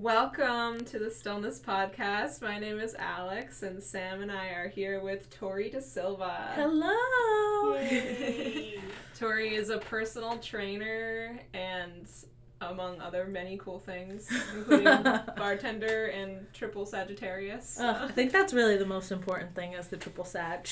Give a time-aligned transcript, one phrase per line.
[0.00, 2.40] Welcome to the Stillness Podcast.
[2.40, 6.52] My name is Alex, and Sam and I are here with Torri DeSilva.
[6.54, 7.74] Hello.
[9.18, 12.08] Torri is a personal trainer and,
[12.60, 14.84] among other many cool things, including
[15.36, 17.78] bartender and triple Sagittarius.
[17.80, 20.64] Oh, I think that's really the most important thing is the triple Sag.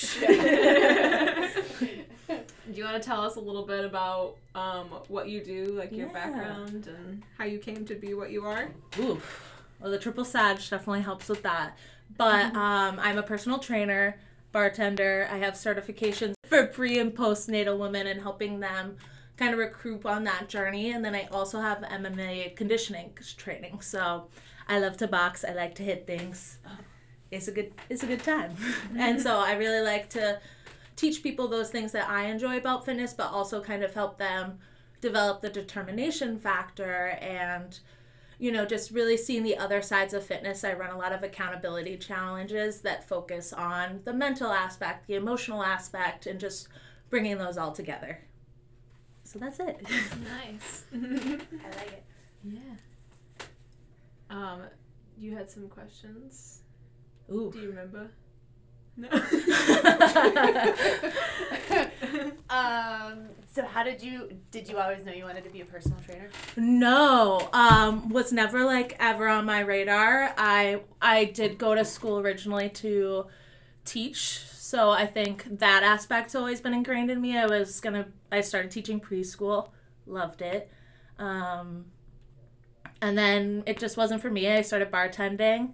[2.71, 5.93] Do you want to tell us a little bit about um, what you do, like
[5.93, 6.13] your Yeah.
[6.13, 8.69] background, and how you came to be what you are?
[8.99, 9.53] Oof.
[9.81, 11.77] Well, the triple Sag definitely helps with that.
[12.17, 14.19] But um, I'm a personal trainer,
[14.53, 15.29] bartender.
[15.31, 18.97] I have certifications for pre and postnatal women and helping them
[19.37, 20.93] kind of recruit on that journey.
[20.93, 23.81] And then I also have MMA conditioning training.
[23.81, 24.29] So
[24.69, 25.45] I love to box.
[25.45, 26.59] I like to hit things.
[27.31, 28.57] It's a good it's a good time.
[28.97, 30.41] and so I really like to
[30.97, 34.59] teach people those things that I enjoy about fitness, but also kind of help them
[35.01, 37.79] develop the determination factor and
[38.39, 40.63] you know, just really seeing the other sides of fitness.
[40.63, 45.63] I run a lot of accountability challenges that focus on the mental aspect, the emotional
[45.63, 46.69] aspect, and just
[47.09, 48.19] bringing those all together.
[49.25, 49.81] So that's it.
[49.83, 50.85] Nice.
[50.95, 52.05] I like it.
[52.45, 52.61] yeah.
[54.29, 54.63] Um,
[55.19, 56.61] you had some questions.
[57.33, 57.51] Ooh.
[57.53, 58.11] Do you remember?
[58.97, 59.09] No.
[62.51, 65.99] um, so how did you did you always know you wanted to be a personal
[66.01, 66.29] trainer?
[66.57, 70.35] No, um, was never like ever on my radar.
[70.37, 73.27] I I did go to school originally to
[73.87, 77.39] teach, so I think that aspect's always been ingrained in me.
[77.39, 79.71] I was gonna I started teaching preschool,
[80.07, 80.71] loved it,
[81.19, 81.87] um,
[83.01, 84.49] and then it just wasn't for me.
[84.49, 85.73] I started bartending,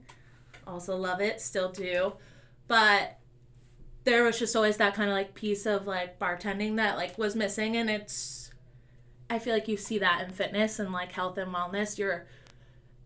[0.68, 2.12] also love it, still do,
[2.68, 3.18] but
[4.04, 7.36] there was just always that kind of like piece of like bartending that like was
[7.36, 8.50] missing, and it's
[9.30, 11.98] I feel like you see that in fitness and like health and wellness.
[11.98, 12.26] You're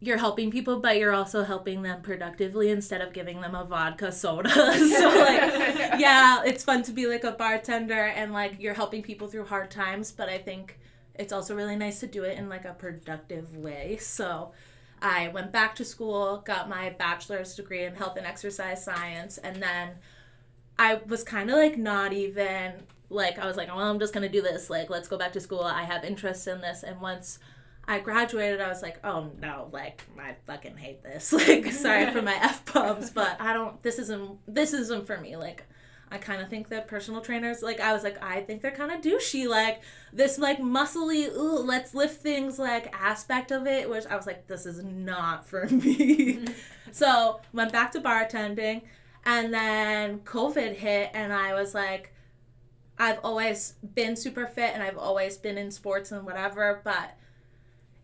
[0.00, 4.12] you're helping people, but you're also helping them productively instead of giving them a vodka
[4.12, 4.50] soda.
[4.50, 5.40] so like,
[5.98, 9.70] yeah, it's fun to be like a bartender and like you're helping people through hard
[9.70, 10.78] times, but I think
[11.14, 13.96] it's also really nice to do it in like a productive way.
[14.00, 14.52] So
[15.02, 19.62] I went back to school, got my bachelor's degree in health and exercise science, and
[19.62, 19.90] then
[20.78, 22.72] I was kind of like not even
[23.08, 24.70] like I was like, well, I'm just gonna do this.
[24.70, 25.62] Like, let's go back to school.
[25.62, 26.82] I have interest in this.
[26.82, 27.38] And once
[27.86, 31.32] I graduated, I was like, oh no, like I fucking hate this.
[31.32, 33.82] Like, sorry for my f bombs, but I don't.
[33.82, 34.38] This isn't.
[34.46, 35.36] This isn't for me.
[35.36, 35.64] Like.
[36.10, 38.92] I kind of think that personal trainers, like, I was like, I think they're kind
[38.92, 39.48] of douchey.
[39.48, 44.26] Like, this, like, muscly, ooh, let's lift things, like, aspect of it, which I was
[44.26, 46.44] like, this is not for me.
[46.92, 48.82] so, went back to bartending.
[49.24, 52.12] And then COVID hit, and I was like,
[52.98, 57.16] I've always been super fit and I've always been in sports and whatever, but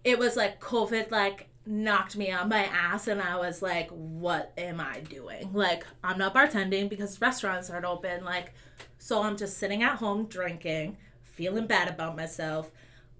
[0.04, 4.52] it was like COVID, like, knocked me on my ass, and I was like, what
[4.58, 5.52] am I doing?
[5.52, 8.24] Like, I'm not bartending because restaurants aren't open.
[8.24, 8.52] Like,
[8.98, 12.70] so I'm just sitting at home drinking, feeling bad about myself,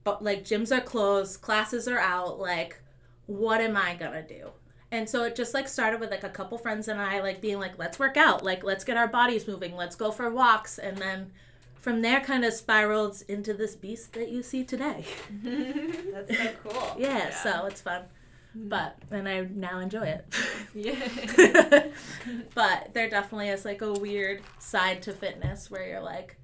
[0.05, 2.39] but like, gyms are closed, classes are out.
[2.41, 2.81] Like,
[3.27, 4.51] what am I gonna do?
[4.91, 7.59] And so it just like started with like a couple friends and I like being
[7.59, 10.99] like, let's work out, like let's get our bodies moving, let's go for walks, and
[10.99, 11.31] then
[11.77, 15.05] from there kind of spiraled into this beast that you see today.
[15.43, 16.97] That's so cool.
[16.99, 17.31] Yeah, Yeah.
[17.31, 18.03] so it's fun,
[18.55, 20.35] but and I now enjoy it.
[20.75, 21.87] yeah.
[22.55, 26.37] but there definitely is like a weird side to fitness where you're like,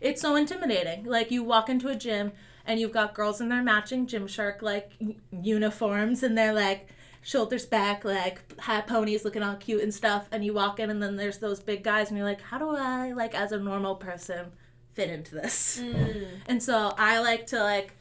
[0.00, 1.04] it's so intimidating.
[1.04, 2.32] Like you walk into a gym
[2.66, 4.92] and you've got girls in their matching Gymshark like
[5.30, 6.88] uniforms and they're like
[7.22, 10.28] shoulders back, like hat ponies looking all cute and stuff.
[10.30, 12.70] And you walk in and then there's those big guys and you're like, how do
[12.70, 14.52] I like as a normal person
[14.92, 15.80] fit into this?
[15.82, 16.26] Mm.
[16.46, 17.96] And so I like to like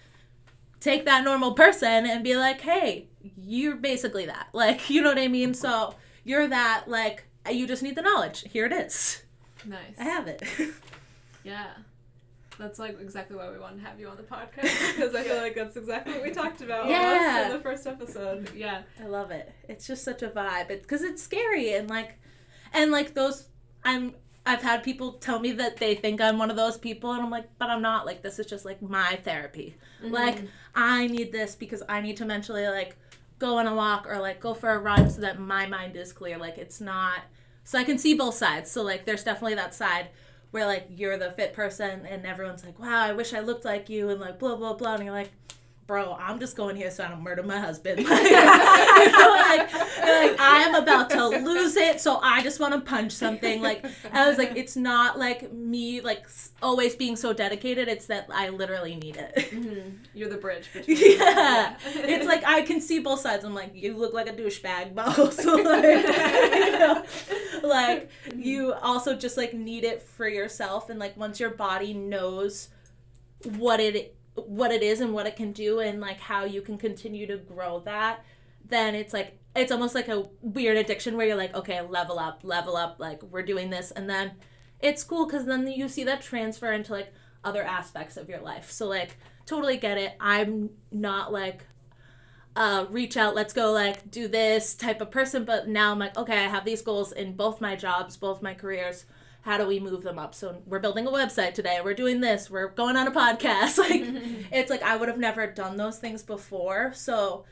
[0.85, 4.47] take that normal person and be like, hey, you're basically that.
[4.53, 5.53] Like, you know what I mean?
[5.53, 8.45] So you're that, like, you just need the knowledge.
[8.49, 9.23] Here it is.
[9.65, 9.95] Nice.
[9.99, 10.41] I have it.
[11.43, 11.67] Yeah.
[12.57, 14.63] That's like exactly why we wanted to have you on the podcast
[14.95, 17.45] because I feel like that's exactly what we talked about Yeah.
[17.47, 18.49] in the first episode.
[18.55, 18.81] Yeah.
[18.99, 19.53] I love it.
[19.69, 22.17] It's just such a vibe because it's scary and like,
[22.73, 23.47] and like those,
[23.83, 24.15] I'm.
[24.45, 27.31] I've had people tell me that they think I'm one of those people, and I'm
[27.31, 28.05] like, but I'm not.
[28.05, 29.75] Like, this is just like my therapy.
[30.03, 30.13] Mm-hmm.
[30.13, 30.37] Like,
[30.75, 32.95] I need this because I need to mentally like
[33.39, 36.13] go on a walk or like go for a run so that my mind is
[36.13, 36.37] clear.
[36.37, 37.21] Like, it's not
[37.63, 38.69] so I can see both sides.
[38.69, 40.09] So like, there's definitely that side
[40.51, 43.89] where like you're the fit person and everyone's like, wow, I wish I looked like
[43.89, 45.31] you, and like blah blah blah, and you're like.
[45.87, 48.07] Bro, I'm just going here so I don't murder my husband.
[48.09, 48.31] Like, you
[49.11, 53.11] know, like, like, I am about to lose it, so I just want to punch
[53.11, 53.61] something.
[53.61, 56.25] Like I was like, it's not like me like
[56.63, 57.87] always being so dedicated.
[57.87, 59.35] It's that I literally need it.
[59.51, 59.97] Mhm.
[60.15, 60.97] You're the bridge between.
[60.97, 61.77] Yeah.
[61.85, 63.43] It's like I can see both sides.
[63.43, 67.03] I'm like, you look like a douchebag, but also like, you know,
[67.63, 72.69] like you also just like need it for yourself, and like once your body knows
[73.57, 76.77] what it what it is and what it can do, and like how you can
[76.77, 78.23] continue to grow that,
[78.67, 82.41] then it's like it's almost like a weird addiction where you're like, okay, level up,
[82.43, 84.33] level up, like we're doing this, and then
[84.81, 88.71] it's cool because then you see that transfer into like other aspects of your life.
[88.71, 90.13] So like totally get it.
[90.19, 91.65] I'm not like
[92.57, 96.17] uh reach out, let's go like do this type of person, but now I'm like,
[96.17, 99.05] okay, I have these goals in both my jobs, both my careers.
[99.45, 100.33] How do we move them up?
[100.33, 101.79] So we're building a website today.
[101.83, 102.49] We're doing this.
[102.49, 103.77] We're going on a podcast.
[103.85, 104.01] Like
[104.51, 106.93] it's like I would have never done those things before.
[106.95, 107.45] So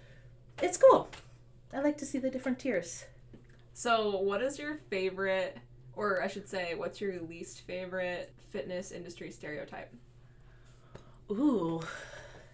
[0.59, 1.07] it's cool.
[1.71, 3.05] I like to see the different tiers.
[3.75, 5.57] So, what is your favorite,
[5.95, 9.93] or I should say, what's your least favorite fitness industry stereotype?
[11.29, 11.79] Ooh,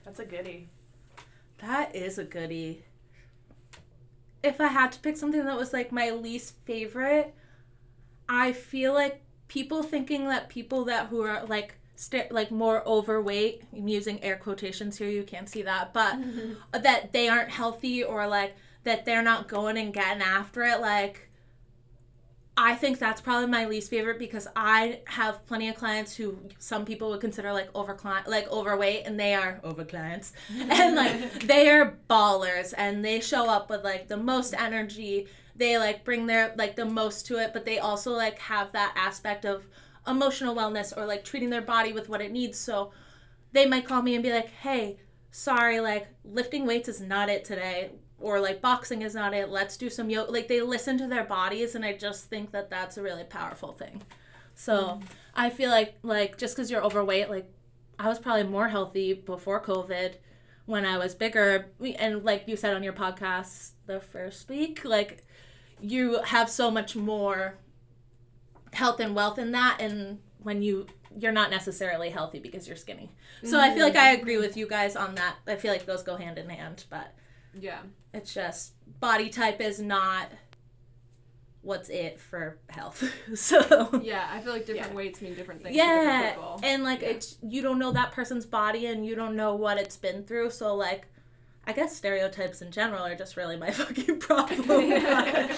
[0.03, 0.67] That's a goodie.
[1.59, 2.83] that is a goodie.
[4.43, 7.33] If I had to pick something that was like my least favorite,
[8.29, 13.63] I feel like people thinking that people that who are like st- like more overweight,
[13.75, 16.17] I'm using air quotations here, you can't see that, but
[16.71, 18.55] that they aren't healthy or like
[18.85, 21.29] that they're not going and getting after it like
[22.61, 26.83] I think that's probably my least favorite because I have plenty of clients who some
[26.83, 27.97] people would consider like over
[28.27, 30.33] like overweight and they are over clients.
[30.69, 35.27] And like they are ballers and they show up with like the most energy
[35.59, 38.93] they like bring their like the most to it but they also like have that
[38.95, 39.67] aspect of
[40.07, 42.57] emotional wellness or like treating their body with what it needs.
[42.57, 42.91] So
[43.51, 44.97] they might call me and be like hey
[45.31, 49.77] sorry like lifting weights is not it today or like boxing is not it let's
[49.77, 52.97] do some yoga like they listen to their bodies and i just think that that's
[52.97, 54.01] a really powerful thing.
[54.55, 54.99] So
[55.35, 57.49] i feel like like just because you're overweight like
[57.97, 60.15] i was probably more healthy before covid
[60.65, 61.67] when i was bigger.
[61.97, 65.23] And like you said on your podcast the first week like
[65.81, 67.55] you have so much more
[68.73, 70.85] health and wealth in that and when you
[71.17, 73.09] you're not necessarily healthy because you're skinny
[73.43, 76.03] so i feel like i agree with you guys on that i feel like those
[76.03, 77.13] go hand in hand but
[77.59, 77.79] Yeah.
[78.13, 80.27] it's just body type is not
[81.61, 83.03] what's it for health.
[83.35, 84.95] so Yeah, I feel like different Yeah.
[84.95, 86.59] weights mean different things to different yeah, people.
[86.63, 87.09] and like Yeah.
[87.09, 90.51] it's you don't know that person's body and you don't know what it's been through.
[90.51, 91.07] So like,
[91.69, 94.89] I guess stereotypes in general are just really my fucking problem.
[94.89, 95.55] yeah.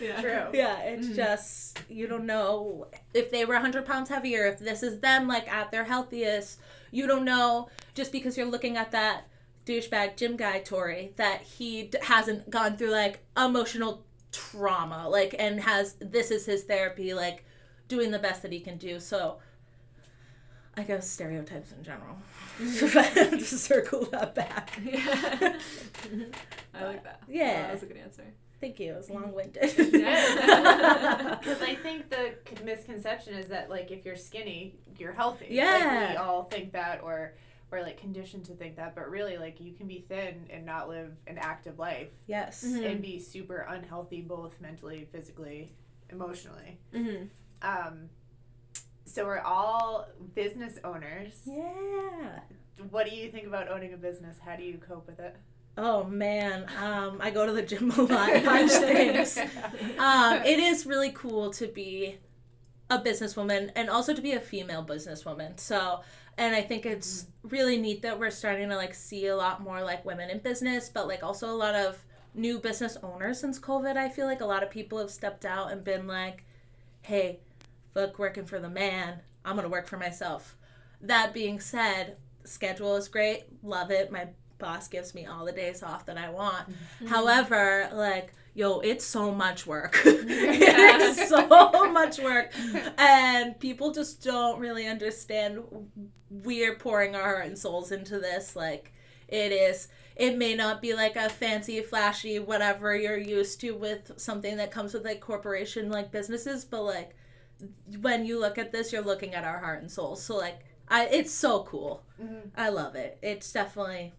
[0.00, 0.20] yeah.
[0.20, 0.46] True.
[0.52, 1.14] Yeah, it's Mhm.
[1.14, 5.46] just you don't know if they were 100 pounds heavier, if this is them like
[5.52, 6.58] at their healthiest.
[6.90, 9.28] You don't know just because you're looking at that
[9.64, 15.60] douchebag gym guy Torri that he d- hasn't gone through like emotional trauma, like and
[15.60, 17.44] has this is his therapy, like
[17.86, 18.98] doing the best that he can do.
[18.98, 19.38] So
[20.76, 22.16] I guess stereotypes in general.
[22.58, 24.78] to circle that back.
[24.84, 25.58] Yeah.
[26.74, 27.22] I like that.
[27.28, 27.62] Yeah.
[27.62, 28.24] that was a good answer.
[28.60, 28.92] Thank you.
[28.92, 29.72] It was long winded.
[29.92, 31.36] Yeah.
[31.38, 32.34] Because I think the
[32.64, 35.46] misconception is that like if you're skinny, you're healthy.
[35.50, 36.00] Yeah.
[36.00, 37.34] Like, we all think that, or
[37.70, 40.88] or like conditioned to think that, but really like you can be thin and not
[40.88, 42.64] live an active life yes.
[42.66, 42.90] Mhm.
[42.90, 45.70] and be super unhealthy both mentally, physically,
[46.10, 46.78] emotionally.
[46.94, 47.24] Mm-hmm.
[47.62, 48.08] Um,
[49.04, 51.42] so we're all business owners.
[51.46, 52.40] Yeah.
[52.90, 54.38] What do you think about owning a business?
[54.44, 55.36] How do you cope with it?
[55.76, 59.38] Oh man, um, I go to the gym a lot, punch things.
[59.98, 62.18] Um, it is really cool to be
[62.90, 65.58] a businesswoman and also to be a female businesswoman.
[65.58, 66.00] So,
[66.38, 69.82] and I think it's really neat that we're starting to like see a lot more
[69.82, 73.96] like women in business, but like also a lot of new business owners since COVID.
[73.96, 76.44] I feel like a lot of people have stepped out and been like,
[77.02, 77.40] "Hey,
[77.94, 79.20] fuck working for the man.
[79.44, 80.56] I'm gonna work for myself."
[81.00, 83.44] That being said, schedule is great.
[83.62, 84.10] Love it.
[84.10, 86.70] My boss gives me all the days off that I want.
[86.70, 87.06] Mm-hmm.
[87.06, 90.00] However, like, yo, it's so much work.
[90.04, 92.52] it is so much work.
[92.98, 95.62] And people just don't really understand
[96.30, 98.56] we're pouring our heart and souls into this.
[98.56, 98.92] Like,
[99.28, 99.88] it is.
[100.16, 104.70] It may not be like a fancy, flashy, whatever you're used to with something that
[104.70, 107.16] comes with like corporation like businesses, but like
[108.00, 110.16] when you look at this, you're looking at our heart and soul.
[110.16, 112.04] So like, I it's so cool.
[112.20, 112.50] Mhm.
[112.56, 113.18] I love it.
[113.22, 114.12] It's definitely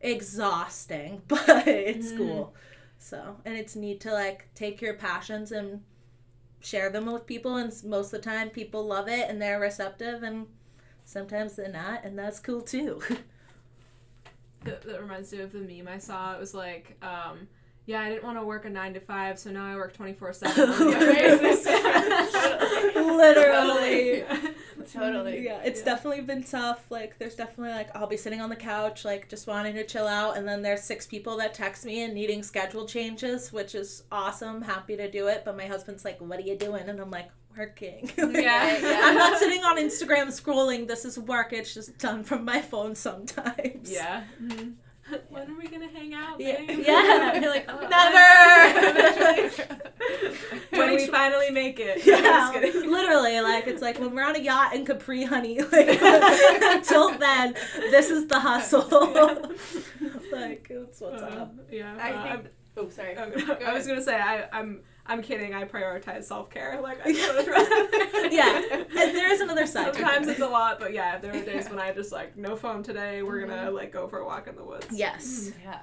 [0.00, 2.16] exhausting, but it's Mhm.
[2.18, 2.54] cool.
[2.98, 5.82] So, and it's neat to like take your passions and
[6.60, 7.56] share them with people.
[7.56, 10.46] And most of the time, people love it and they're receptive, and
[11.04, 13.02] sometimes they're not, and that's cool too.
[14.64, 16.34] That, that reminds me of the meme I saw.
[16.34, 17.46] It was like, um,
[17.86, 20.12] yeah, I didn't want to work a nine to five, so now I work twenty
[20.12, 21.66] four seven on the basis.
[22.94, 24.24] Literally.
[24.92, 25.44] Totally.
[25.44, 25.84] Yeah, it's Yeah.
[25.86, 26.90] definitely been tough.
[26.90, 30.06] Like, there's definitely like I'll be sitting on the couch, like just wanting to chill
[30.06, 34.04] out, and then there's six people that text me and needing schedule changes, which is
[34.12, 34.62] awesome.
[34.62, 37.30] Happy to do it, but my husband's like, "What are you doing?" And I'm like,
[37.56, 39.00] "Working." Yeah, yeah.
[39.04, 40.86] I'm not sitting on Instagram scrolling.
[40.86, 41.52] This is work.
[41.52, 43.90] It's just done from my phone sometimes.
[43.90, 44.22] Yeah.
[44.40, 44.74] Mhm.
[45.28, 46.40] When are we gonna hang out?
[46.40, 46.58] Yeah.
[46.66, 46.84] babe?
[46.86, 47.40] yeah.
[47.40, 49.50] You're like, Oh, never.
[50.70, 52.04] when we finally make it.
[52.04, 55.60] Yeah, I'm just literally, like it's like when we're on a yacht in Capri, honey.
[55.60, 57.54] Like until then,
[57.90, 58.88] this is the hustle.
[60.32, 61.54] like it's what's Uh, up.
[61.70, 61.96] yeah.
[62.00, 62.46] I uh, think.
[62.76, 63.16] Oh, sorry.
[63.16, 63.32] I'm,
[63.64, 65.54] I was gonna say I, I'm I'm kidding.
[65.54, 66.80] I prioritize self care.
[66.82, 69.94] Like I just rather- Yeah, and there is another side.
[69.94, 72.82] Sometimes it's a lot, but yeah, there are days when I just like no phone
[72.82, 73.22] today.
[73.22, 73.74] We're gonna mm-hmm.
[73.74, 74.88] like go for a walk in the woods.
[74.90, 75.50] Yes.
[75.50, 75.62] Mm-hmm.
[75.64, 75.80] Yeah.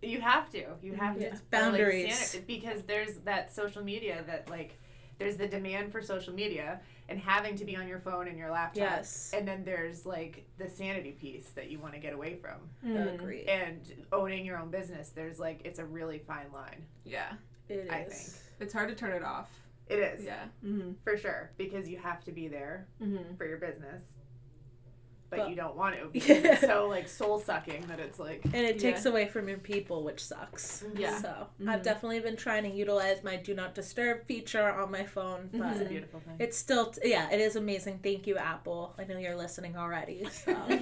[0.00, 0.64] You have to.
[0.82, 1.22] You have to.
[1.22, 1.26] Yeah.
[1.28, 2.36] or, like, Boundaries.
[2.46, 4.78] because there's that social media that like
[5.18, 8.50] there's the demand for social media and having to be on your phone and your
[8.50, 8.76] laptop.
[8.76, 9.32] Yes.
[9.34, 12.58] And then there's like the sanity piece that you want to get away from.
[12.86, 12.96] Mm-hmm.
[12.96, 13.14] Mm.
[13.14, 13.44] Agree.
[13.44, 13.80] And
[14.12, 16.84] owning your own business, there's like it's a really fine line.
[17.04, 17.32] Yeah,
[17.68, 18.40] It I is.
[18.60, 19.48] it's hard to turn it off.
[19.88, 20.24] It is.
[20.24, 20.44] Yeah.
[20.64, 20.92] Mm-hmm.
[21.04, 21.50] For sure.
[21.56, 23.36] Because you have to be there Mm-hmm.
[23.36, 24.02] for your business.
[25.30, 28.40] But, But- you don't want to because it's so like soul sucking that it's like
[28.46, 29.10] And it takes Yeah.
[29.10, 30.82] away from your people, which sucks.
[30.96, 31.20] Yeah.
[31.20, 31.68] So Mhm.
[31.68, 35.72] I've definitely been trying to utilize my do not disturb feature on my phone, but
[35.72, 36.36] it's a beautiful thing.
[36.38, 38.00] it's still yeah, it is amazing.
[38.02, 38.94] Thank you, Apple.
[38.98, 40.26] I know you're listening already.
[40.30, 40.52] So.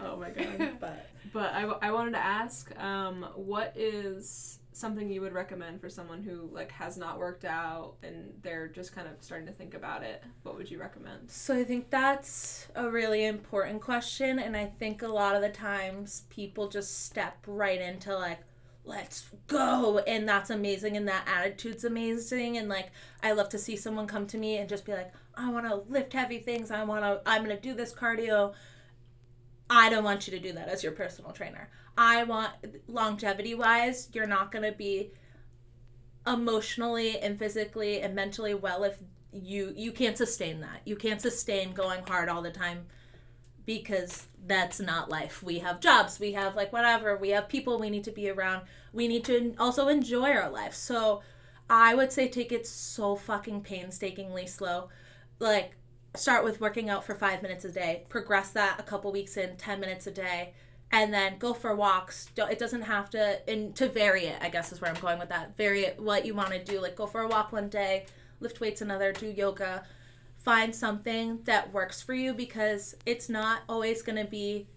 [0.00, 0.76] Oh my god.
[0.80, 5.90] but But I, I wanted to ask, um, what is something you would recommend for
[5.90, 9.74] someone who like has not worked out and they're just kind of starting to think
[9.74, 10.22] about it?
[10.44, 11.28] What would you recommend?
[11.28, 15.48] So I think that's a really important question and I think a lot of the
[15.48, 18.38] times people just step right into like
[18.84, 22.90] let's go and that's amazing and that attitude's amazing and like
[23.24, 25.90] I love to see someone come to me and just be like I want to
[25.90, 28.54] lift heavy things I want to I'm going to do this cardio
[29.68, 31.70] I don't want you to do that as your personal trainer.
[31.96, 32.52] I want
[32.88, 35.12] longevity wise, you're not going to be
[36.26, 38.96] emotionally and physically and mentally well if
[39.32, 40.80] you you can't sustain that.
[40.84, 42.86] You can't sustain going hard all the time
[43.66, 45.42] because that's not life.
[45.42, 48.62] We have jobs, we have like whatever, we have people we need to be around.
[48.92, 50.74] We need to also enjoy our life.
[50.74, 51.22] So
[51.68, 54.88] I would say take it so fucking painstakingly slow.
[55.38, 55.76] Like
[56.16, 58.04] start with working out for 5 minutes a day.
[58.08, 60.54] Progress that a couple weeks in 10 minutes a day
[60.92, 62.28] and then go for walks.
[62.36, 64.38] It doesn't have to and to vary it.
[64.40, 65.56] I guess is where I'm going with that.
[65.56, 66.80] Vary it what you want to do.
[66.80, 68.06] Like go for a walk one day,
[68.40, 69.84] lift weights another, do yoga.
[70.38, 74.68] Find something that works for you because it's not always going to be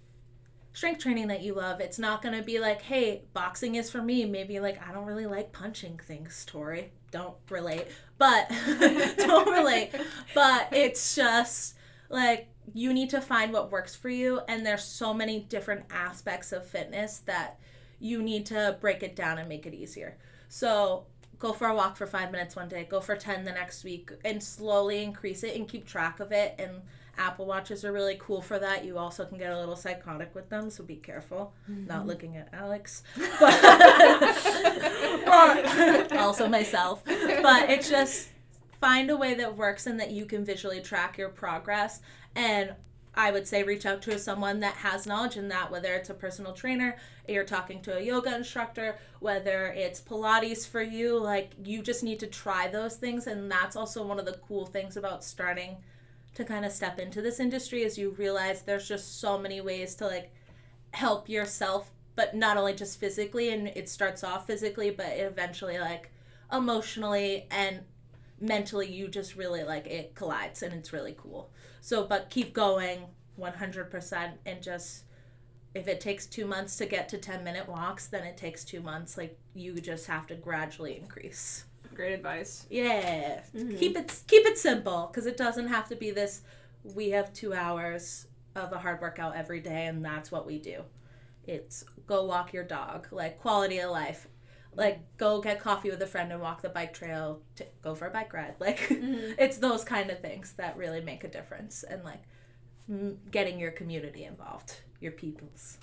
[0.78, 1.80] strength training that you love.
[1.82, 4.26] It's not going to be like, hey, boxing is for me.
[4.26, 6.90] Maybe like I don't really like punching things, Torri.
[7.10, 7.88] Don't relate.
[8.20, 8.48] But
[9.18, 9.90] don't relate.
[10.36, 11.78] But it's just
[12.10, 16.52] like you need to find what works for you and there's so many different aspects
[16.52, 17.60] of fitness that
[18.00, 20.16] you need to break it down and make it easier.
[20.48, 21.08] So
[21.40, 24.12] go for a walk for five minutes one day, go for 10 the next week,
[24.24, 26.54] and slowly increase it and keep track of it.
[26.60, 26.84] And
[27.18, 28.86] Apple Watches are really cool for that.
[28.86, 31.54] You also can get a little psychotic with them, so be careful.
[31.68, 32.08] Not mm-hmm.
[32.08, 33.04] looking at Alex,
[33.40, 33.64] but
[36.18, 37.04] also myself.
[37.06, 38.30] But it's just
[38.80, 42.02] find a way that works and that you can visually track your progress.
[42.36, 42.74] And
[43.16, 46.14] I would say reach out to someone that has knowledge in that, whether it's a
[46.14, 46.96] personal trainer,
[47.28, 52.20] you're talking to a yoga instructor, whether it's Pilates for you, like you just need
[52.20, 53.26] to try those things.
[53.26, 55.78] And that's also one of the cool things about starting
[56.38, 59.96] to kind of step into this industry is you realize there's just so many ways
[59.96, 60.32] to like
[60.92, 66.12] help yourself, but not only just physically, and it starts off physically, but eventually like
[66.54, 67.82] emotionally and
[68.40, 71.50] mentally you just really like it collides and it's really cool.
[71.82, 73.06] So, but keep going
[73.40, 75.06] 100% and just
[75.74, 78.82] if it takes two months to get to 10 minute walks, then it takes two
[78.82, 79.18] months.
[79.18, 81.66] Like you just have to gradually increase.
[81.94, 82.66] Great advice.
[82.70, 83.42] Yeah.
[83.56, 83.78] Mhm.
[83.78, 86.42] Keep it keep it simple because it doesn't have to be this
[86.96, 90.84] we have 2 hours of a hard workout every day and that's what we do.
[91.46, 94.28] It's go walk your dog, like quality of life.
[94.74, 98.08] Like go get coffee with a friend and walk the bike trail, to go for
[98.08, 98.56] a bike ride.
[98.60, 99.36] Like Mhm.
[99.38, 102.22] it's those kind of things that really make a difference and like
[102.90, 105.78] m- getting your community involved, your peoples.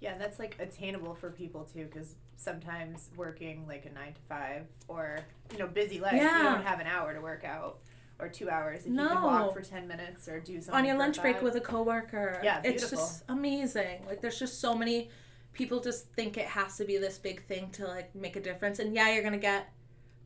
[0.00, 4.62] Yeah, that's like attainable for people too, because sometimes working like a nine to five
[4.86, 5.18] or
[5.52, 7.78] you know busy life, you don't have an hour to work out
[8.20, 8.80] or two hours.
[8.80, 9.08] If you No.
[9.08, 12.40] can walk for ten minutes or do something on your lunch break with a coworker.
[12.42, 14.06] Yeah, it's just amazing.
[14.06, 15.10] Like there's just so many
[15.52, 18.78] people just think it has to be this big thing to like make a difference.
[18.78, 19.72] And yeah, you're gonna get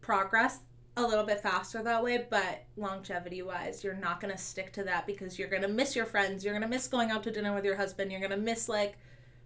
[0.03, 0.61] progress
[0.97, 5.07] a little bit faster that way, but longevity wise, you're not gonna stick to that
[5.07, 7.77] because you're gonna miss your friends, you're gonna miss going out to dinner with your
[7.77, 8.99] husband, you're gonna miss like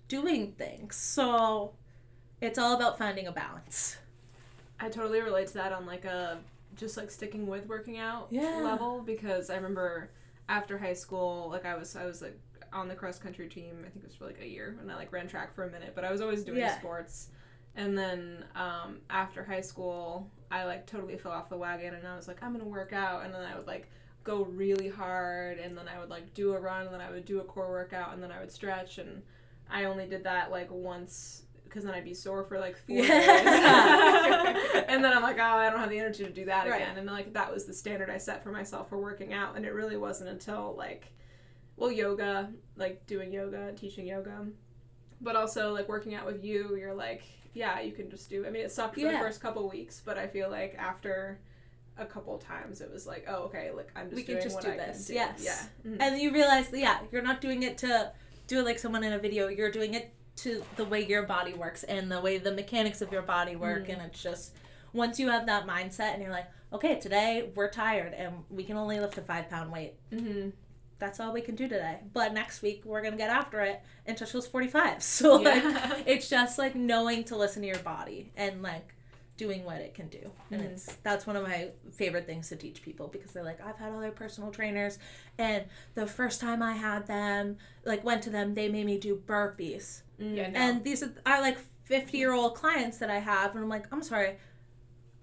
[0.09, 0.97] doing things.
[0.97, 1.75] So
[2.41, 3.97] it's all about finding a balance.
[4.79, 6.39] I totally relate to that on like a
[6.75, 8.61] just like sticking with working out Yeah.
[8.63, 10.11] level because I remember
[10.49, 12.39] after high school, like I was I was like
[12.73, 13.79] on the cross country team.
[13.87, 15.71] I think it was for like a year, and I like ran track for a
[15.71, 15.93] minute.
[15.95, 16.77] But I was always doing Yeah.
[16.79, 17.29] sports.
[17.75, 22.17] And then um, after high school, I like totally fell off the wagon, and I
[22.17, 23.91] was like, I'm gonna work out, and then I would like
[24.25, 27.25] go really hard, and then I would like do a run, and then I would
[27.25, 29.23] do a core workout, and then I would stretch, and
[29.71, 33.07] I only did that like once because then I'd be sore for like four Yeah.
[33.07, 36.81] days, and then I'm like, oh, I don't have the energy to do that Right.
[36.81, 39.65] again, and like that was the standard I set for myself for working out, and
[39.67, 41.13] it really wasn't until like,
[41.77, 44.47] well, yoga, like doing yoga, teaching yoga,
[45.21, 47.23] but also like working out with you, you're like,
[47.55, 48.47] yeah, you can just do.
[48.47, 51.39] I mean, it sucked for the first couple weeks, but I feel like after
[51.99, 54.69] a couple times, it was like, oh, okay, like I'm just We can just do
[54.71, 55.15] I this, do.
[55.15, 55.43] yes.
[55.43, 55.91] Yeah.
[55.91, 55.97] Mhm.
[56.01, 58.13] And you realize that, yeah, you're not doing it to
[58.47, 61.55] do it like someone in a video, you're doing it to the way your body
[61.55, 63.87] works and the way the mechanics of your body work.
[63.87, 63.95] Mhm.
[63.95, 64.55] And it's just,
[64.93, 68.77] once you have that mindset and you're like, okay, today we're tired and we can
[68.77, 69.95] only lift a five pound weight.
[70.13, 70.53] Mhm.
[70.99, 71.99] That's all we can do today.
[72.13, 75.03] But next week we're gonna get after it until she was 45.
[75.03, 75.63] So like,
[76.07, 78.95] it's just like knowing to listen to your body and like
[79.37, 80.31] doing what it can do.
[80.51, 80.73] And Mhm.
[80.73, 83.93] it's that's one of my favorite things to teach people because they're like i've had
[83.93, 84.99] other personal trainers.
[85.39, 85.65] And
[85.95, 90.03] the first time i had them like went to them they made me do burpees.
[90.19, 90.59] Yeah, no.
[90.59, 93.87] and these are, are like 50 year old clients that i have and i'm like
[93.93, 94.39] i'm sorry.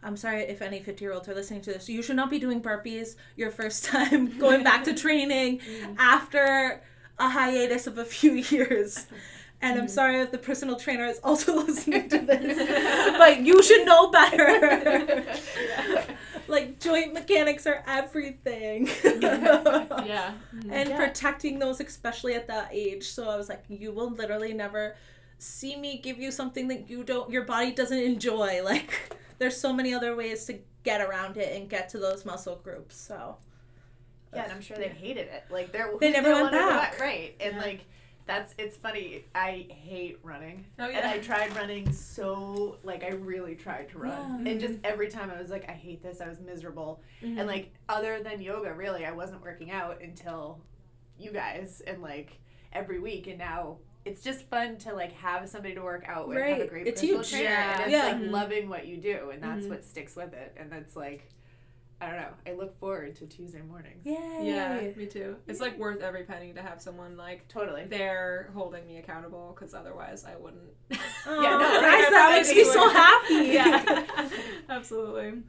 [0.05, 1.87] I'm sorry if any 50 year olds are listening to this.
[1.87, 5.61] You should not be doing burpees your first time going back to training
[5.97, 6.81] after
[7.17, 9.07] a hiatus of a few years
[9.63, 13.85] and I'm sorry if the personal trainer is also listening to this, but you should
[13.85, 15.25] know better.
[16.47, 18.87] like joint mechanics are everything.
[19.03, 20.33] yeah.
[20.55, 20.71] Mhm.
[20.71, 20.97] And Yeah.
[20.97, 23.03] protecting those especially at that age.
[23.07, 24.95] So I was like, you will literally never
[25.37, 28.61] see me give you something that you don't your body doesn't enjoy.
[28.63, 32.57] Like there's so many other ways to get around it and get to those muscle
[32.63, 32.95] groups.
[32.97, 33.37] So
[34.33, 35.43] Yeah, and I'm sure they hated it.
[35.49, 36.99] Like they're They who's never gonna went wanna back.
[36.99, 37.35] right?
[37.39, 37.61] And Yeah.
[37.61, 37.81] like
[38.25, 39.25] that's it's funny.
[39.35, 41.05] I hate running, Oh and.
[41.05, 44.51] I tried running so like I really tried to run, Yeah.
[44.51, 46.21] and just every time I was like, I hate this.
[46.21, 47.39] I was miserable, Mhm.
[47.39, 50.61] and like other than yoga, really, I wasn't working out until
[51.19, 52.39] you guys, and like
[52.71, 53.77] every week, and now.
[54.05, 56.99] It's just fun to like have somebody to work out with, have a great It's
[56.99, 57.29] personal huge.
[57.31, 57.71] trainer, Yeah.
[57.71, 58.03] and it's Yeah.
[58.03, 58.31] like Mhm.
[58.31, 59.69] loving what you do, and that's Mhm.
[59.69, 61.29] what sticks with it, and that's like,
[62.01, 62.33] I don't know.
[62.47, 64.05] I look forward to Tuesday mornings.
[64.05, 64.39] Yay.
[64.41, 65.37] Yeah, me too.
[65.47, 67.85] It's like worth every penny to have someone like Totally.
[67.85, 70.61] there holding me accountable because otherwise I wouldn't.
[71.25, 73.33] Oh, Yeah, no, guys, that makes me so happy.
[73.53, 74.29] yeah,
[74.69, 75.41] absolutely.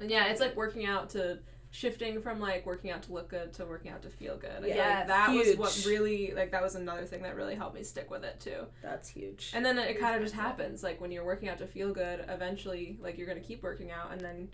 [0.00, 1.40] And yeah, it's like working out to
[1.72, 4.50] shifting from like working out to look good to working out to feel good.
[4.60, 7.74] Yeah, like Yes, that was what really like that was another thing that really helped
[7.74, 8.66] me stick with it too.
[8.82, 9.50] That's huge.
[9.54, 10.82] And then it Huge kind of just happens.
[10.82, 14.12] Like when you're working out to feel good, eventually like you're gonna keep working out,
[14.12, 14.48] and then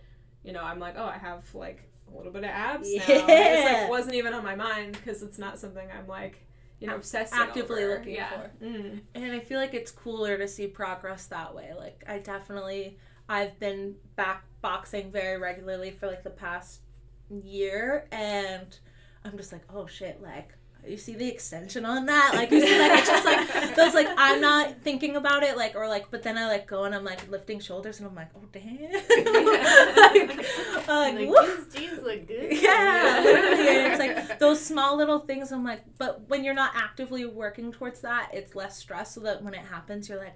[0.45, 3.03] you know I'm like, oh, I have like a little bit of abs now.
[3.09, 3.81] And It's Yeah.
[3.83, 6.45] like wasn't even on my mind because it's not something I'm like
[6.81, 7.99] you know obsessing actively over.
[7.99, 8.31] looking yeah.
[8.31, 8.51] for.
[8.65, 9.01] Mm.
[9.15, 11.73] And I feel like it's cooler to see progress that way.
[11.77, 12.99] Like I definitely
[13.29, 16.81] I've been back boxing very regularly for like the past
[17.31, 18.79] year and
[19.25, 20.55] I'm just like, oh shit, like
[20.87, 22.33] you see the extension on that?
[22.35, 25.75] Like you see like it's just like those like I'm not thinking about it like
[25.77, 28.29] or like but then I like go and I'm like lifting shoulders and I'm like,
[28.37, 30.39] oh damn like,
[30.89, 32.53] uh, I'm like, Like, these jeans look good.
[32.63, 33.69] Yeah, literally.
[33.69, 35.53] And it's like those small little things.
[35.53, 39.15] I'm like, but when you're not actively working towards that, it's less stress.
[39.15, 40.35] So that when it happens, you're like,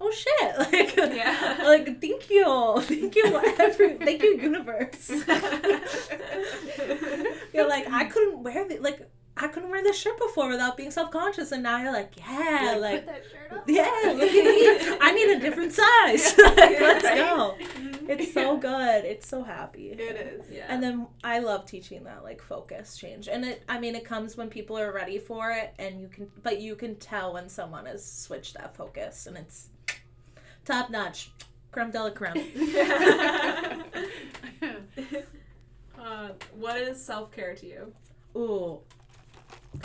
[0.00, 1.60] oh shit, like, Yeah.
[1.64, 5.10] like thank you, thank you, every, thank you, universe.
[7.52, 9.08] you're like, I couldn't wear the like,
[9.38, 12.76] I couldn't wear this shirt before without being self conscious, and now you're like, yeah,
[12.78, 13.06] Like, like.
[13.06, 13.62] put that shirt on.
[13.66, 14.98] Yeah, look at me.
[15.00, 16.34] I need a different size.
[16.56, 17.18] Like, let's Right?
[17.18, 17.54] go.
[18.08, 19.04] It's so good.
[19.04, 19.90] It's so happy.
[19.90, 20.50] It is.
[20.50, 20.66] Yeah.
[20.68, 23.28] And then I love teaching that like focus change.
[23.28, 26.30] And it I mean it comes when people are ready for it and you can
[26.44, 29.68] but you can tell when someone has switched that focus and it's
[30.64, 31.30] top notch.
[31.72, 32.36] Creme de la creme.
[35.98, 37.92] uh, what is self care to you?
[38.36, 38.80] Ooh.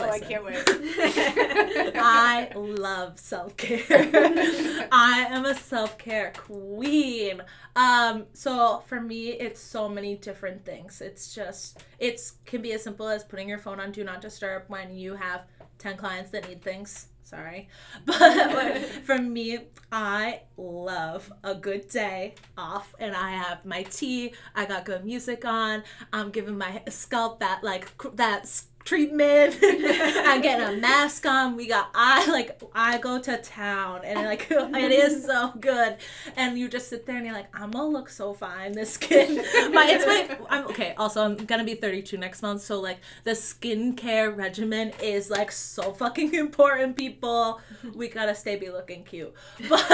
[0.00, 0.56] Oh, I can't wait.
[0.66, 3.82] I love self care.
[4.92, 7.42] I am a self care queen.
[7.76, 11.00] Um, so for me, it's so many different things.
[11.00, 14.64] It's just it's can be as simple as putting your phone on do not disturb
[14.68, 15.46] when you have
[15.78, 17.08] ten clients that need things.
[17.32, 17.68] Sorry.
[18.04, 18.18] But,
[18.52, 24.34] but for me, I love a good day off and I have my tea.
[24.54, 25.82] I got good music on.
[26.12, 29.58] I'm giving my scalp that like that treatment.
[29.62, 31.56] I'm getting a mask on.
[31.56, 35.96] We got I like I go to town and like it is so good.
[36.36, 38.72] And you just sit there and you're like, I'm gonna look so fine.
[38.72, 39.36] This skin,
[39.72, 40.94] my it's my I'm okay.
[40.96, 45.92] Also, I'm gonna be 32 next month, so like the skincare regimen is like so
[45.92, 46.96] fucking important.
[46.96, 47.60] People,
[47.94, 49.32] we gotta stay be looking cute,
[49.68, 49.84] but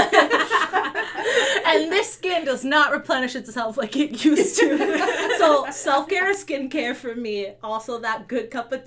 [1.67, 5.37] and this skin does not replenish itself like it used to.
[5.39, 7.53] so self care, skincare for me.
[7.63, 8.78] Also, that good cup of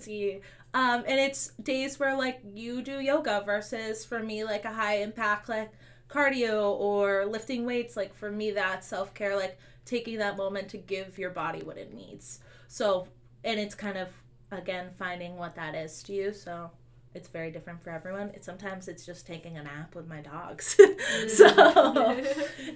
[0.73, 4.97] Um, and it's days where like you do yoga versus for me like a high
[4.97, 5.71] impact like
[6.09, 7.97] cardio or lifting weights.
[7.97, 9.35] Like for me, that's self care.
[9.35, 12.39] Like taking that moment to give your body what it needs.
[12.67, 13.07] So,
[13.43, 14.09] and it's kind of
[14.51, 16.33] again finding what that is to you.
[16.33, 16.71] So
[17.13, 18.29] it's very different for everyone.
[18.29, 20.75] It sometimes it's just taking a nap with my dogs.
[21.27, 21.47] so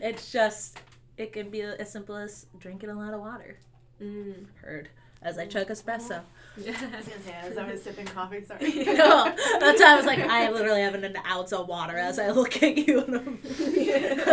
[0.01, 0.79] it's just
[1.17, 3.57] it can be as simple as drinking a lot of water.
[4.01, 4.47] Mm.
[4.61, 4.89] Heard
[5.21, 6.21] as I chug espresso.
[6.57, 6.71] Yeah.
[6.93, 8.43] I was gonna say as I was sipping coffee.
[8.45, 8.71] Sorry.
[8.85, 12.31] no, that's why I was like, I literally have an ounce of water as I
[12.31, 13.39] look at you, and I'm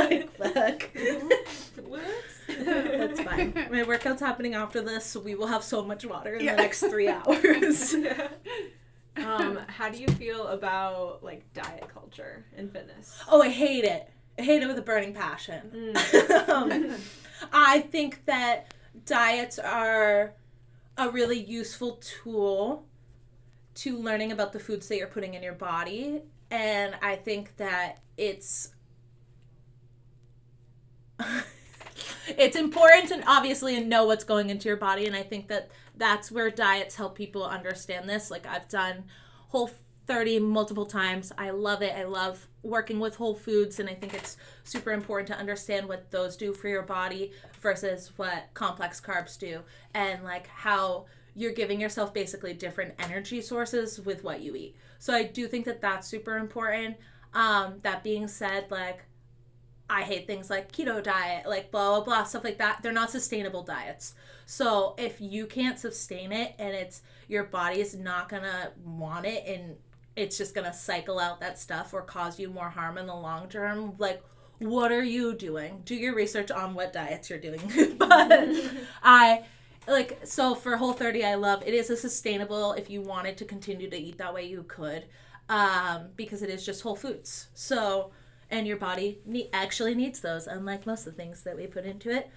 [0.04, 0.90] like, fuck.
[1.84, 2.38] Whoops.
[2.64, 3.68] That's fine.
[3.70, 6.56] My workout's happening after this, so we will have so much water in Yeah.
[6.56, 7.94] the next three hours.
[9.16, 13.18] um, how do you feel about like diet culture in fitness?
[13.28, 14.08] Oh, I hate it.
[14.38, 15.94] I hate it with a burning passion.
[15.94, 16.48] Mm.
[16.48, 16.94] um,
[17.52, 18.72] I think that
[19.06, 20.34] diets are
[20.96, 22.86] a really useful tool
[23.74, 26.22] to learning about the foods that you're putting in your body.
[26.50, 28.70] And I think that it's
[32.28, 36.30] it's important and obviously know what's going into your body and I think that that's
[36.30, 38.30] where diets help people understand this.
[38.30, 39.04] Like I've done
[39.48, 39.70] whole
[40.06, 41.32] 30 multiple times.
[41.38, 41.94] I love it.
[41.96, 46.10] I love working with whole foods and I think it's super important to understand what
[46.10, 49.60] those do for your body versus what complex carbs do
[49.94, 54.76] and like how you're giving yourself basically different energy sources with what you eat.
[54.98, 56.96] So I do think that that's super important.
[57.34, 59.04] Um that being said like
[59.90, 62.78] I hate things like keto diet, like blah blah blah, stuff like that.
[62.82, 64.14] They're not sustainable diets.
[64.46, 69.46] So if you can't sustain it and it's your body is not gonna want it
[69.46, 69.76] and
[70.16, 73.48] it's just gonna cycle out that stuff or cause you more harm in the long
[73.48, 74.22] term, like
[74.58, 75.82] what are you doing?
[75.84, 77.94] Do your research on what diets you're doing.
[77.98, 78.48] but
[79.02, 79.44] I
[79.88, 83.44] like so for whole 30 I love it is a sustainable if you wanted to
[83.44, 85.06] continue to eat that way you could
[85.48, 87.48] um because it is just whole foods.
[87.54, 88.12] So
[88.52, 91.84] and your body ne- actually needs those unlike most of the things that we put
[91.84, 92.30] into it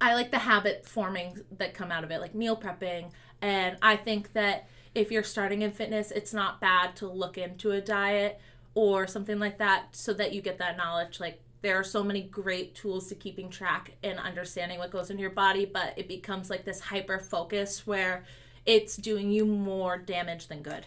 [0.00, 3.10] i like the habit forming that come out of it like meal prepping
[3.40, 7.70] and i think that if you're starting in fitness it's not bad to look into
[7.72, 8.40] a diet
[8.74, 12.22] or something like that so that you get that knowledge like there are so many
[12.22, 16.50] great tools to keeping track and understanding what goes into your body but it becomes
[16.50, 18.24] like this hyper focus where
[18.66, 20.84] it's doing you more damage than good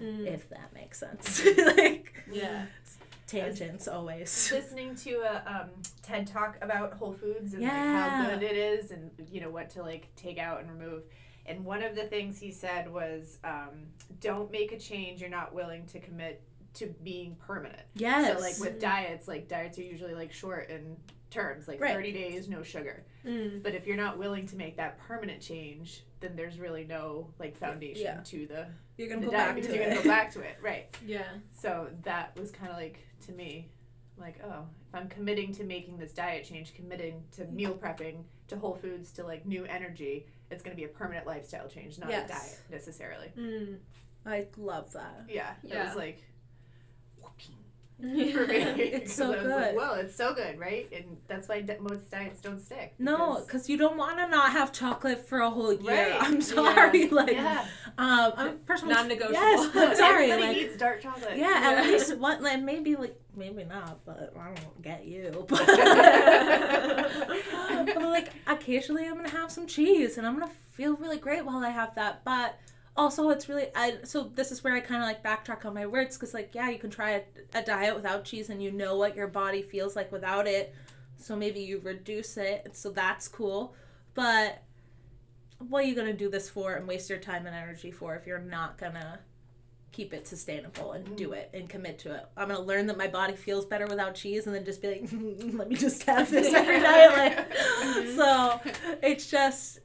[0.00, 0.24] Mm.
[0.28, 1.44] if that makes sense
[1.76, 2.66] like Yeah.
[3.26, 5.70] tangents always listening to a um,
[6.02, 7.70] TED talk about Whole Foods and Yeah.
[7.70, 11.02] like how good it is, and you know what to like take out and remove.
[11.46, 13.88] And one of the things he said was, um,
[14.20, 16.42] "Don't make a change you're not willing to commit
[16.74, 20.96] to being permanent." yes So like with diets, like diets are usually like short in
[21.30, 21.92] terms, like Right.
[21.94, 23.04] thirty days, no sugar.
[23.26, 23.62] Mm.
[23.62, 27.56] But if you're not willing to make that permanent change, then there's really no like
[27.56, 28.20] foundation Yeah.
[28.24, 29.88] to the, you're gonna go diet back because to you're it.
[29.90, 30.96] gonna go back to it, right?
[31.06, 31.24] Yeah.
[31.52, 33.68] So that was kind of like to me,
[34.16, 38.56] like oh, if I'm committing to making this diet change, committing to meal prepping, to
[38.56, 42.10] whole foods, to like new energy, it's going to be a permanent lifestyle change, not
[42.10, 42.28] Yes.
[42.28, 43.32] a diet necessarily.
[43.38, 43.76] Mm.
[44.26, 45.24] I love that.
[45.28, 46.22] Yeah, it was like
[47.20, 47.56] whooping
[48.32, 48.54] for me.
[48.54, 49.76] It's 'Cause so I was like, good.
[49.76, 50.88] well, it's so good, right?
[50.92, 52.94] And that's why di- most diets don't stick.
[52.98, 56.10] No, because- because you don't want to not have chocolate for a whole year.
[56.10, 56.16] Right.
[56.22, 57.66] I'm sorry, like, yeah,
[57.98, 59.34] um, I'm personally Non-negotiable.
[59.40, 61.36] Yes, I'm sorry, everybody like, needs dark chocolate.
[61.36, 65.46] yeah, at least one, like maybe like maybe not, but I don't get you.
[67.94, 71.64] But, like occasionally, I'm gonna have some cheese, and I'm gonna feel really great while
[71.64, 72.24] I have that.
[72.24, 72.58] But
[72.96, 73.98] also, it's really I.
[74.04, 76.70] So this is where I kind of like backtrack on my words, because like yeah,
[76.70, 79.96] you can try a, a diet without cheese, and you know what your body feels
[79.96, 80.74] like without it.
[81.16, 83.74] So maybe you reduce it, so that's cool.
[84.14, 84.62] But
[85.58, 88.26] what are you gonna do this for and waste your time and energy for if
[88.26, 89.20] you're not gonna
[89.94, 92.26] keep it sustainable and do it and commit to it?
[92.36, 95.08] I'm gonna learn that my body feels better without cheese and then just be like,
[95.54, 97.08] let me just have this every night.
[97.16, 98.60] Like, so
[99.02, 99.80] it's just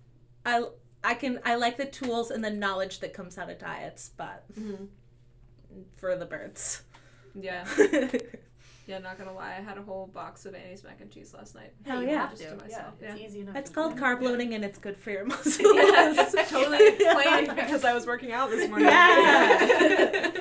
[0.46, 0.64] I
[1.04, 4.44] I can I like the tools and the knowledge that comes out of diets, but
[4.60, 4.88] Mhm.
[5.96, 6.82] for the birds.
[7.40, 7.66] Yeah.
[8.90, 11.54] Yeah, not gonna lie, I had a whole box of Annie's mac and cheese last
[11.54, 11.74] night.
[11.86, 12.28] Hell yeah.
[12.32, 12.50] Just to.
[12.50, 13.28] to myself, Yeah, it's yeah.
[13.28, 13.56] easy enough.
[13.56, 14.02] it's to called do.
[14.02, 14.30] carb Yeah.
[14.30, 15.58] loading and it's good for your muscles.
[15.64, 18.88] Yes, totally planned because I was working out this morning.
[18.88, 19.20] Yeah.
[19.20, 20.32] yeah.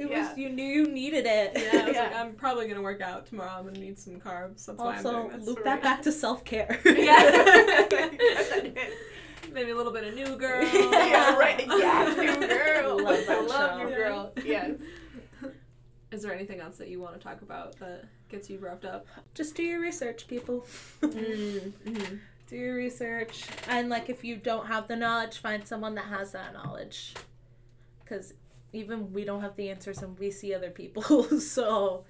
[0.00, 0.28] It Yeah.
[0.28, 1.56] was you knew you needed it.
[1.56, 2.20] I was like, Yeah.
[2.22, 3.52] I'm probably gonna work out tomorrow.
[3.58, 4.66] I'm gonna need some carbs.
[4.66, 5.46] That's why I'm Also, doing this.
[5.48, 6.78] loop that back to self care.
[6.84, 7.86] yeah.
[9.50, 10.62] Maybe a little bit of new girl.
[10.62, 11.64] yeah, right.
[11.66, 13.02] Yes, new girl.
[13.02, 13.88] Love I love show.
[13.88, 14.32] new girl.
[14.44, 14.72] Yes.
[16.10, 19.06] Is there anything else that you want to talk about that gets you revved up?
[19.34, 20.66] Just do your research, people.
[21.02, 22.16] Mm-hmm.
[22.46, 26.32] do your research, and like if you don't have the knowledge, find someone that has
[26.32, 27.14] that knowledge.
[28.02, 28.32] Because
[28.72, 31.24] even we don't have the answers, and we see other people.
[31.40, 32.04] so,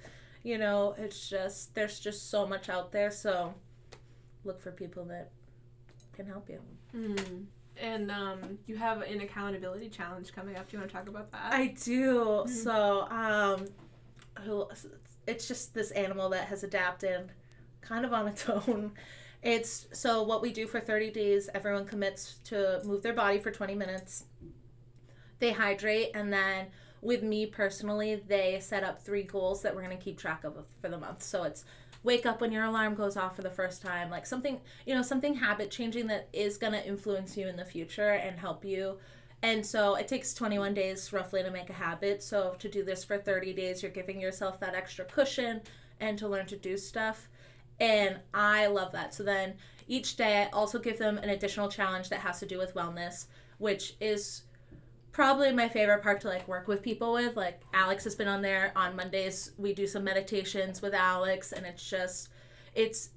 [0.44, 3.11] you know, it's just there's just so much out there.
[3.11, 3.54] So,
[4.44, 5.30] look for people that
[6.14, 6.61] can help you.
[6.94, 7.46] Mm.
[7.80, 10.68] And um, you have an accountability challenge coming up.
[10.68, 11.52] Do you want to talk about that?
[11.52, 12.44] I do.
[12.44, 12.48] Mhm.
[12.48, 13.66] So, um,
[14.44, 14.68] who-
[15.27, 17.31] it's just this animal that has adapted
[17.81, 18.92] kind of on its own.
[19.42, 23.51] It's so what we do for 30 days, everyone commits to move their body for
[23.51, 24.24] 20 minutes.
[25.38, 26.66] They hydrate, and then
[27.01, 30.57] with me personally, they set up three goals that we're going to keep track of
[30.81, 31.22] for the month.
[31.22, 31.64] So it's
[32.03, 35.03] wake up when your alarm goes off for the first time, like something, you know,
[35.03, 38.98] something habit changing that is going to influence you in the future and help you
[39.42, 42.22] and so it takes 21 days roughly to make a habit.
[42.22, 45.61] So to do this for 30 days, you're giving yourself that extra cushion
[46.01, 47.29] and to learn to do stuff.
[47.81, 49.14] And I love that.
[49.14, 49.55] So then
[49.87, 53.27] each day, I also give them an additional challenge that has to do with wellness,
[53.59, 54.42] which is
[55.12, 57.37] probably my favorite part to like work with people with.
[57.37, 59.53] Like Alex has been on there on Mondays.
[59.57, 62.31] We do some meditations with Alex, and it's just,
[62.74, 63.11] it's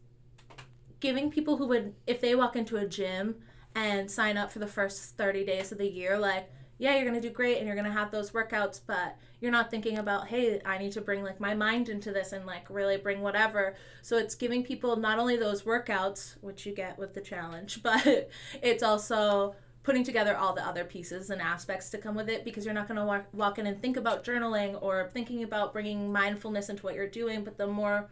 [1.00, 3.36] giving people who would, if they walk into a gym,
[3.76, 7.22] and sign up for the first 30 days of the year like yeah you're gonna
[7.22, 10.78] do great and you're gonna have those workouts but you're not thinking about hey i
[10.78, 13.76] need to bring like my mind into this and like really bring whatever.
[14.02, 18.30] So it's giving people not only those workouts which you get with the challenge but
[18.62, 22.66] it's also putting together all the other pieces and aspects to come with it because
[22.66, 26.12] you're not going to walk, walk in and think about journaling or thinking about bringing
[26.12, 28.08] mindfulness into what you're doing but the more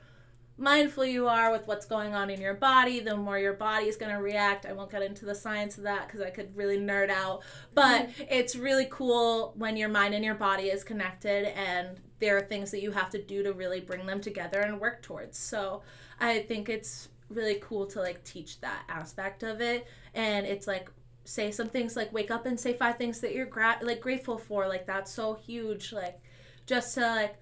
[0.60, 3.96] mindful you are with what's going on in your body, the more your body is
[3.96, 4.66] going to react.
[4.66, 7.44] I won't get into the science of that because I could really nerd out,
[7.74, 8.24] but mm-hmm.
[8.30, 12.72] it's really cool when your mind and your body is connected and there are things
[12.72, 15.38] that you have to do to really bring them together and work towards.
[15.38, 15.82] So
[16.20, 20.90] I think it's really cool to like teach that aspect of it and it's like
[21.26, 24.38] say some things like wake up and say five things that you're gra- like grateful
[24.38, 26.20] for like that's so huge like
[26.66, 27.36] just to like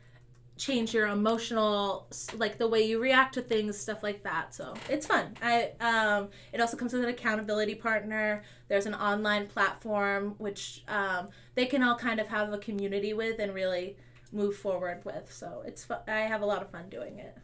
[0.58, 5.06] change your emotional like the way you react to things stuff like that so it's
[5.06, 5.36] fun.
[5.42, 8.44] I um it also comes with an accountability partner.
[8.68, 13.40] There's an online platform which um they can all kind of have a community with
[13.40, 13.98] and really
[14.32, 17.38] move forward with so it's i have a lot of fun doing it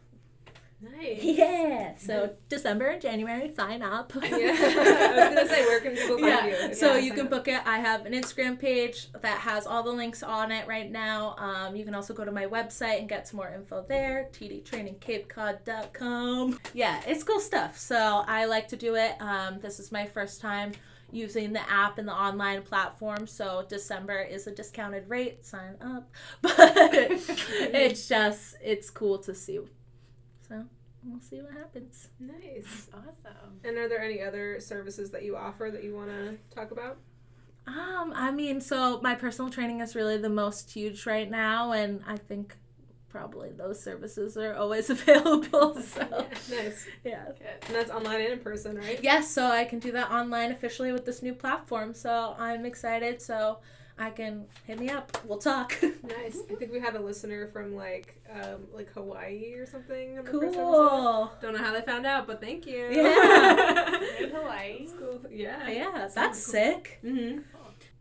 [0.84, 1.24] Nice.
[1.24, 4.30] yeah so december and january sign up Yeah.
[4.30, 6.68] I was gonna say, where can people find yeah.
[6.68, 6.74] you?
[6.76, 7.30] So wanna you can up?
[7.30, 7.62] book it.
[7.66, 11.36] I have an Instagram page that has all the links on it right now.
[11.38, 14.30] Um, you can also go to my website and get some more info there.
[14.34, 16.60] tdtrainingcapecod.com.
[16.74, 17.78] Yeah, it's cool stuff.
[17.78, 19.16] So I like to do it.
[19.22, 20.72] Um, this is my first time
[21.12, 23.28] using the app and the online platform.
[23.28, 25.46] So December is a discounted rate.
[25.46, 26.10] Sign up.
[26.42, 29.60] But it's just it's cool to see.
[30.54, 30.66] So
[31.04, 32.10] we'll see what happens.
[32.20, 32.90] Nice.
[32.94, 33.60] Awesome.
[33.64, 36.98] And are there any other services that you offer that you want to talk about?
[37.66, 42.02] Um, I mean, so my personal training is really the most huge right now, and
[42.06, 42.56] I think
[43.10, 45.82] probably those services are always available.
[45.82, 46.86] So nice.
[47.04, 47.26] yeah.
[47.26, 47.68] Good.
[47.68, 49.00] And that's online and in person, right?
[49.02, 51.94] Yes, so I can do that online officially with this new platform.
[51.94, 53.22] So I'm excited.
[53.22, 53.60] So
[53.98, 55.18] I can hit me up.
[55.26, 55.76] We'll talk.
[56.04, 56.38] Nice.
[56.52, 60.20] I think we had a listener from like um, like Hawaii or something.
[60.20, 60.54] On the first episode.
[60.64, 61.32] cool.
[61.42, 62.90] Don't know how they found out, but thank you.
[62.92, 64.00] Yeah.
[64.20, 64.80] In Hawaii.
[64.86, 65.22] That's cool.
[65.32, 65.70] Yeah.
[65.70, 67.00] Yeah, that's sick.
[67.06, 67.40] Mm-hmm.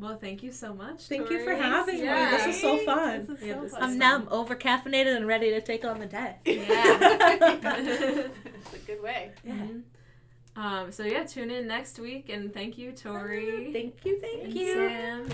[0.00, 1.02] Well, thank you so much.
[1.04, 1.60] Thank you for Torri.
[1.60, 2.06] having me.
[2.06, 3.20] This is so fun.
[3.20, 3.82] This is so this is fun.
[3.84, 6.36] I'm now over caffeinated and ready to take on the day.
[6.44, 6.98] Yeah.
[7.60, 9.30] That's a good way.
[9.44, 9.52] Yeah.
[9.54, 9.82] Mhm.
[10.56, 13.72] Um, so yeah, tune in next week and thank you, Torri.
[13.72, 14.74] Thank you, thank and you.
[14.74, 15.28] Sam.